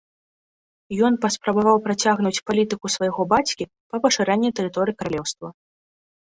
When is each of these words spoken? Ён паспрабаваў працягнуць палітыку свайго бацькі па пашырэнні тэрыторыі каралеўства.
Ён 1.09 1.13
паспрабаваў 1.25 1.77
працягнуць 1.87 2.39
палітыку 2.51 2.85
свайго 2.95 3.21
бацькі 3.35 3.69
па 3.89 4.01
пашырэнні 4.07 4.49
тэрыторыі 4.63 4.97
каралеўства. 5.05 5.47